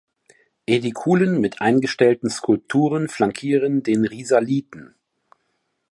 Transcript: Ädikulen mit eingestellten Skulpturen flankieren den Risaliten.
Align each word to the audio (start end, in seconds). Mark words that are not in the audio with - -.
Ädikulen 0.65 1.39
mit 1.41 1.61
eingestellten 1.61 2.31
Skulpturen 2.31 3.07
flankieren 3.07 3.83
den 3.83 4.03
Risaliten. 4.03 4.95